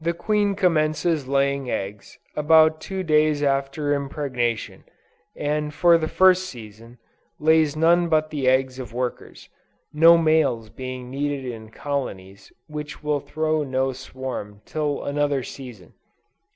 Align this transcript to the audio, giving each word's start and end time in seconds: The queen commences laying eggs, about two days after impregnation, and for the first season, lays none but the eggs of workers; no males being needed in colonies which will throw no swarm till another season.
The 0.00 0.14
queen 0.14 0.54
commences 0.54 1.26
laying 1.26 1.68
eggs, 1.68 2.20
about 2.36 2.80
two 2.80 3.02
days 3.02 3.42
after 3.42 3.92
impregnation, 3.92 4.84
and 5.34 5.74
for 5.74 5.98
the 5.98 6.06
first 6.06 6.44
season, 6.44 6.98
lays 7.40 7.74
none 7.76 8.08
but 8.08 8.30
the 8.30 8.46
eggs 8.46 8.78
of 8.78 8.94
workers; 8.94 9.48
no 9.92 10.16
males 10.18 10.70
being 10.70 11.10
needed 11.10 11.44
in 11.44 11.70
colonies 11.72 12.52
which 12.68 13.02
will 13.02 13.18
throw 13.18 13.64
no 13.64 13.90
swarm 13.92 14.62
till 14.64 15.02
another 15.02 15.42
season. 15.42 15.94